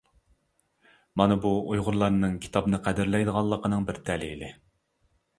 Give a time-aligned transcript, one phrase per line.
[1.19, 4.49] مانا بۇ، ئۇيغۇرلارنىڭ كىتابنى قەدىرلەيدىغانلىقىنىڭ بىر دەلىلى.